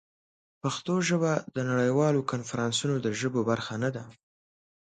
پښتو 0.61 0.93
ژبه 1.09 1.31
د 1.55 1.57
نړیوالو 1.71 2.27
کنفرانسونو 2.31 2.95
د 3.05 3.07
ژبو 3.19 3.39
برخه 3.49 3.75
نه 3.83 3.89
ده. 3.95 4.03